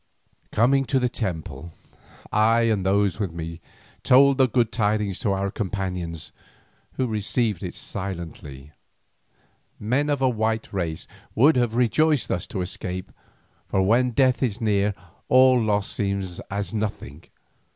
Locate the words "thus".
12.29-12.47